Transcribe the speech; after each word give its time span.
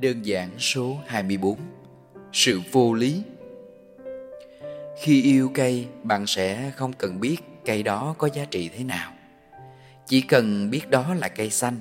Đơn 0.00 0.26
giản 0.26 0.50
số 0.58 0.96
24 1.06 1.58
Sự 2.32 2.60
vô 2.72 2.94
lý 2.94 3.22
Khi 5.02 5.22
yêu 5.22 5.50
cây, 5.54 5.86
bạn 6.02 6.26
sẽ 6.26 6.72
không 6.76 6.92
cần 6.92 7.20
biết 7.20 7.36
cây 7.64 7.82
đó 7.82 8.14
có 8.18 8.28
giá 8.34 8.44
trị 8.44 8.70
thế 8.76 8.84
nào. 8.84 9.12
Chỉ 10.06 10.20
cần 10.20 10.70
biết 10.70 10.90
đó 10.90 11.14
là 11.14 11.28
cây 11.28 11.50
xanh, 11.50 11.76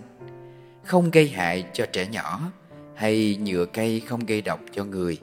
không 0.84 1.12
gây 1.12 1.28
hại 1.28 1.66
cho 1.74 1.86
trẻ 1.86 2.08
nhỏ 2.08 2.52
hay 2.96 3.38
nhựa 3.42 3.66
cây 3.66 4.00
không 4.00 4.26
gây 4.26 4.42
độc 4.42 4.60
cho 4.72 4.84
người. 4.84 5.18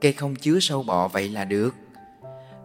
Cây 0.00 0.12
không 0.12 0.34
chứa 0.34 0.58
sâu 0.60 0.82
bọ 0.82 1.08
vậy 1.08 1.28
là 1.28 1.44
được. 1.44 1.74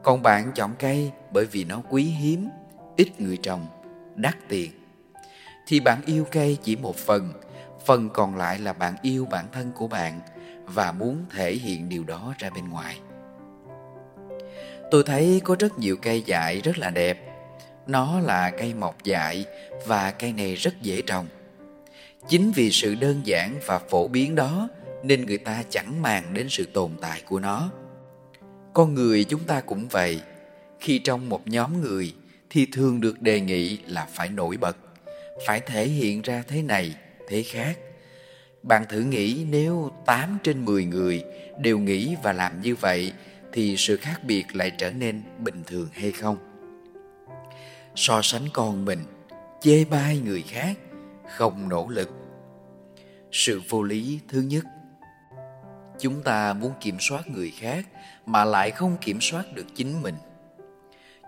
Còn 0.04 0.22
bạn 0.22 0.52
chọn 0.56 0.72
cây 0.80 1.12
bởi 1.32 1.46
vì 1.46 1.64
nó 1.64 1.82
quý 1.90 2.04
hiếm, 2.04 2.50
ít 2.96 3.22
người 3.22 3.38
trồng, 3.38 3.68
đắt 4.16 4.36
tiền. 4.50 4.72
Thì 5.68 5.80
bạn 5.80 6.02
yêu 6.06 6.26
cây 6.32 6.58
chỉ 6.64 6.76
một 6.76 6.96
phần, 6.96 7.34
phần 7.86 8.10
còn 8.10 8.36
lại 8.36 8.60
là 8.60 8.74
bạn 8.74 8.96
yêu 9.02 9.26
bản 9.26 9.46
thân 9.52 9.72
của 9.72 9.88
bạn 9.88 10.22
và 10.66 10.92
muốn 10.92 11.26
thể 11.32 11.54
hiện 11.54 11.90
điều 11.90 12.04
đó 12.04 12.34
ra 12.38 12.50
bên 12.50 12.70
ngoài. 12.70 13.00
Tôi 14.92 15.04
thấy 15.04 15.42
có 15.44 15.56
rất 15.60 15.80
nhiều 15.80 15.96
cây 16.02 16.24
dại 16.26 16.62
rất 16.62 16.78
là 16.78 16.90
đẹp. 16.90 17.20
Nó 17.88 18.20
là 18.20 18.50
cây 18.50 18.74
mọc 18.74 19.04
dại 19.04 19.46
và 19.86 20.12
cây 20.12 20.34
này 20.34 20.56
rất 20.56 20.82
dễ 20.82 21.02
trồng. 21.02 21.28
Chính 22.28 22.52
vì 22.52 22.72
sự 22.72 22.96
đơn 22.96 23.22
giản 23.24 23.60
và 23.66 23.80
phổ 23.80 24.08
biến 24.08 24.36
đó 24.36 24.70
nên 25.04 25.26
người 25.26 25.38
ta 25.38 25.64
chẳng 25.70 26.02
màng 26.02 26.34
đến 26.34 26.50
sự 26.50 26.66
tồn 26.66 26.92
tại 27.02 27.22
của 27.26 27.40
nó. 27.40 27.70
Con 28.74 28.94
người 28.94 29.24
chúng 29.24 29.44
ta 29.44 29.62
cũng 29.62 29.88
vậy. 29.88 30.22
Khi 30.80 31.00
trong 31.00 31.30
một 31.30 31.48
nhóm 31.48 31.82
người 31.82 32.14
thì 32.50 32.68
thường 32.74 33.02
được 33.02 33.22
đề 33.22 33.40
nghị 33.40 33.78
là 33.78 34.08
phải 34.14 34.30
nổi 34.30 34.58
bật, 34.58 34.78
phải 35.48 35.60
thể 35.60 35.88
hiện 35.88 36.22
ra 36.22 36.44
thế 36.48 36.62
này, 36.62 36.96
thế 37.28 37.44
khác. 37.44 37.78
Bạn 38.64 38.86
thử 38.90 39.00
nghĩ 39.00 39.46
nếu 39.50 39.92
8 40.06 40.38
trên 40.44 40.66
10 40.66 40.86
người 40.86 41.24
đều 41.60 41.80
nghĩ 41.80 42.16
và 42.24 42.34
làm 42.34 42.62
như 42.62 42.76
vậy 42.76 43.14
thì 43.52 43.76
sự 43.78 43.98
khác 43.98 44.24
biệt 44.24 44.56
lại 44.56 44.72
trở 44.78 44.92
nên 44.92 45.22
bình 45.40 45.64
thường 45.68 45.90
hay 45.94 46.12
không? 46.12 46.38
So 47.96 48.22
sánh 48.22 48.48
con 48.54 48.86
mình, 48.86 49.00
chê 49.62 49.86
bai 49.86 50.20
người 50.20 50.44
khác, 50.48 50.78
không 51.38 51.70
nỗ 51.70 51.88
lực. 51.90 52.10
Sự 53.32 53.62
vô 53.70 53.84
lý 53.84 54.20
thứ 54.28 54.42
nhất 54.42 54.66
Chúng 56.00 56.24
ta 56.24 56.54
muốn 56.54 56.74
kiểm 56.82 56.98
soát 57.00 57.28
người 57.28 57.54
khác 57.60 57.86
mà 58.26 58.46
lại 58.46 58.72
không 58.72 58.98
kiểm 59.02 59.22
soát 59.22 59.44
được 59.54 59.66
chính 59.76 60.02
mình. 60.02 60.16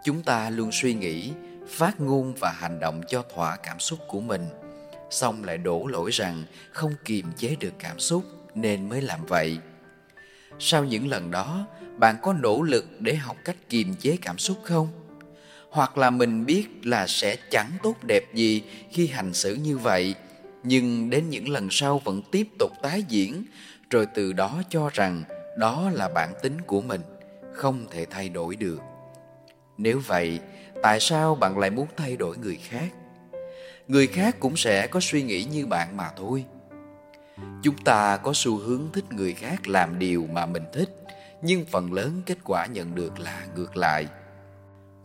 Chúng 0.03 0.23
ta 0.23 0.49
luôn 0.49 0.69
suy 0.71 0.93
nghĩ, 0.93 1.33
phát 1.67 1.99
ngôn 1.99 2.33
và 2.39 2.51
hành 2.51 2.79
động 2.79 3.01
cho 3.07 3.23
thỏa 3.35 3.55
cảm 3.55 3.79
xúc 3.79 3.99
của 4.07 4.21
mình, 4.21 4.47
xong 5.09 5.43
lại 5.43 5.57
đổ 5.57 5.87
lỗi 5.87 6.11
rằng 6.11 6.43
không 6.71 6.91
kiềm 7.05 7.25
chế 7.37 7.55
được 7.59 7.73
cảm 7.79 7.99
xúc 7.99 8.23
nên 8.55 8.89
mới 8.89 9.01
làm 9.01 9.25
vậy. 9.25 9.57
Sau 10.59 10.83
những 10.83 11.07
lần 11.07 11.31
đó, 11.31 11.67
bạn 11.97 12.15
có 12.21 12.33
nỗ 12.33 12.61
lực 12.61 12.85
để 12.99 13.15
học 13.15 13.37
cách 13.45 13.55
kiềm 13.69 13.95
chế 13.99 14.17
cảm 14.21 14.37
xúc 14.37 14.57
không? 14.63 14.87
Hoặc 15.69 15.97
là 15.97 16.09
mình 16.09 16.45
biết 16.45 16.67
là 16.83 17.07
sẽ 17.07 17.35
chẳng 17.51 17.71
tốt 17.83 17.95
đẹp 18.03 18.23
gì 18.33 18.63
khi 18.91 19.07
hành 19.07 19.33
xử 19.33 19.55
như 19.55 19.77
vậy, 19.77 20.15
nhưng 20.63 21.09
đến 21.09 21.29
những 21.29 21.49
lần 21.49 21.67
sau 21.71 22.01
vẫn 22.03 22.21
tiếp 22.31 22.47
tục 22.59 22.71
tái 22.81 23.03
diễn, 23.07 23.45
rồi 23.89 24.07
từ 24.15 24.33
đó 24.33 24.61
cho 24.69 24.89
rằng 24.93 25.23
đó 25.57 25.89
là 25.93 26.09
bản 26.09 26.33
tính 26.41 26.61
của 26.61 26.81
mình, 26.81 27.01
không 27.53 27.85
thể 27.91 28.05
thay 28.05 28.29
đổi 28.29 28.55
được. 28.55 28.79
Nếu 29.77 30.01
vậy, 30.07 30.39
tại 30.83 30.99
sao 30.99 31.35
bạn 31.35 31.57
lại 31.57 31.69
muốn 31.69 31.87
thay 31.97 32.17
đổi 32.17 32.37
người 32.37 32.59
khác? 32.63 32.89
Người 33.87 34.07
khác 34.07 34.35
cũng 34.39 34.57
sẽ 34.57 34.87
có 34.87 34.99
suy 34.99 35.23
nghĩ 35.23 35.43
như 35.43 35.65
bạn 35.65 35.97
mà 35.97 36.09
thôi. 36.17 36.45
Chúng 37.63 37.77
ta 37.77 38.17
có 38.17 38.31
xu 38.35 38.57
hướng 38.57 38.89
thích 38.93 39.05
người 39.11 39.33
khác 39.33 39.67
làm 39.67 39.99
điều 39.99 40.27
mà 40.31 40.45
mình 40.45 40.63
thích, 40.73 40.89
nhưng 41.41 41.65
phần 41.65 41.93
lớn 41.93 42.21
kết 42.25 42.37
quả 42.43 42.65
nhận 42.65 42.95
được 42.95 43.19
là 43.19 43.45
ngược 43.55 43.77
lại. 43.77 44.07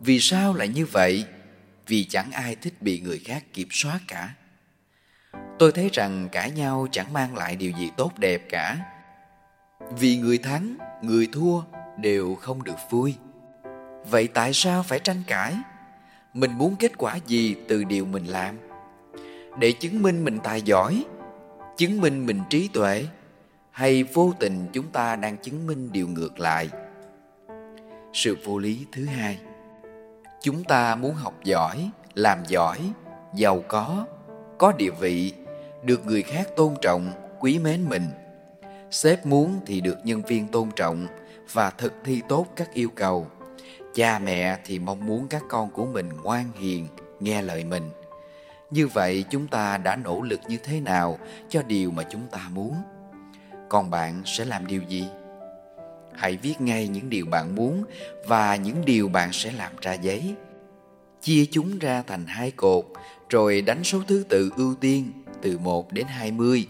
Vì 0.00 0.20
sao 0.20 0.54
lại 0.54 0.68
như 0.68 0.86
vậy? 0.86 1.24
Vì 1.86 2.04
chẳng 2.04 2.32
ai 2.32 2.56
thích 2.56 2.74
bị 2.82 3.00
người 3.00 3.18
khác 3.18 3.44
kiểm 3.52 3.68
soát 3.70 3.98
cả. 4.08 4.34
Tôi 5.58 5.72
thấy 5.72 5.90
rằng 5.92 6.28
cãi 6.32 6.50
nhau 6.50 6.86
chẳng 6.92 7.12
mang 7.12 7.36
lại 7.36 7.56
điều 7.56 7.72
gì 7.78 7.90
tốt 7.96 8.18
đẹp 8.18 8.42
cả. 8.48 8.76
Vì 9.98 10.16
người 10.16 10.38
thắng, 10.38 10.76
người 11.02 11.28
thua 11.32 11.62
đều 11.98 12.34
không 12.34 12.64
được 12.64 12.90
vui. 12.90 13.14
Vậy 14.04 14.28
tại 14.34 14.52
sao 14.52 14.82
phải 14.82 14.98
tranh 14.98 15.22
cãi? 15.26 15.54
Mình 16.34 16.52
muốn 16.52 16.76
kết 16.76 16.92
quả 16.98 17.16
gì 17.26 17.56
từ 17.68 17.84
điều 17.84 18.04
mình 18.04 18.24
làm? 18.24 18.69
Để 19.60 19.72
chứng 19.72 20.02
minh 20.02 20.24
mình 20.24 20.38
tài 20.44 20.62
giỏi, 20.62 21.04
chứng 21.76 22.00
minh 22.00 22.26
mình 22.26 22.40
trí 22.50 22.68
tuệ, 22.68 23.06
hay 23.70 24.02
vô 24.02 24.32
tình 24.40 24.66
chúng 24.72 24.86
ta 24.92 25.16
đang 25.16 25.36
chứng 25.36 25.66
minh 25.66 25.92
điều 25.92 26.08
ngược 26.08 26.40
lại? 26.40 26.68
Sự 28.12 28.36
vô 28.44 28.58
lý 28.58 28.86
thứ 28.92 29.04
hai 29.04 29.38
Chúng 30.42 30.64
ta 30.64 30.94
muốn 30.94 31.14
học 31.14 31.34
giỏi, 31.44 31.90
làm 32.14 32.38
giỏi, 32.48 32.78
giàu 33.34 33.62
có, 33.68 34.06
có 34.58 34.72
địa 34.72 34.90
vị, 35.00 35.32
được 35.84 36.06
người 36.06 36.22
khác 36.22 36.48
tôn 36.56 36.74
trọng, 36.82 37.12
quý 37.40 37.58
mến 37.58 37.88
mình. 37.88 38.06
Sếp 38.90 39.26
muốn 39.26 39.60
thì 39.66 39.80
được 39.80 39.98
nhân 40.04 40.22
viên 40.22 40.48
tôn 40.48 40.68
trọng 40.76 41.06
và 41.52 41.70
thực 41.70 41.92
thi 42.04 42.22
tốt 42.28 42.46
các 42.56 42.72
yêu 42.74 42.88
cầu. 42.94 43.26
Cha 43.94 44.18
mẹ 44.18 44.58
thì 44.64 44.78
mong 44.78 45.06
muốn 45.06 45.26
các 45.28 45.42
con 45.48 45.70
của 45.70 45.86
mình 45.86 46.08
ngoan 46.22 46.44
hiền, 46.58 46.86
nghe 47.20 47.42
lời 47.42 47.64
mình. 47.64 47.90
Như 48.70 48.86
vậy 48.86 49.24
chúng 49.30 49.46
ta 49.46 49.76
đã 49.76 49.96
nỗ 49.96 50.22
lực 50.22 50.40
như 50.48 50.56
thế 50.56 50.80
nào 50.80 51.18
cho 51.48 51.62
điều 51.62 51.90
mà 51.90 52.02
chúng 52.10 52.26
ta 52.30 52.48
muốn? 52.52 52.74
Còn 53.68 53.90
bạn 53.90 54.22
sẽ 54.24 54.44
làm 54.44 54.66
điều 54.66 54.82
gì? 54.82 55.04
Hãy 56.14 56.36
viết 56.36 56.60
ngay 56.60 56.88
những 56.88 57.10
điều 57.10 57.26
bạn 57.26 57.54
muốn 57.54 57.84
và 58.26 58.56
những 58.56 58.84
điều 58.84 59.08
bạn 59.08 59.32
sẽ 59.32 59.52
làm 59.52 59.72
ra 59.80 59.92
giấy. 59.92 60.34
Chia 61.20 61.46
chúng 61.50 61.78
ra 61.78 62.02
thành 62.06 62.26
hai 62.26 62.50
cột 62.50 62.84
rồi 63.28 63.62
đánh 63.62 63.84
số 63.84 64.02
thứ 64.08 64.24
tự 64.28 64.50
ưu 64.56 64.74
tiên 64.74 65.12
từ 65.42 65.58
1 65.58 65.92
đến 65.92 66.06
20. 66.06 66.66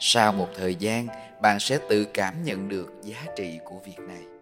Sau 0.00 0.32
một 0.32 0.48
thời 0.56 0.74
gian, 0.74 1.06
bạn 1.42 1.60
sẽ 1.60 1.78
tự 1.88 2.04
cảm 2.04 2.44
nhận 2.44 2.68
được 2.68 2.92
giá 3.02 3.24
trị 3.36 3.58
của 3.64 3.76
việc 3.84 3.98
này. 4.08 4.37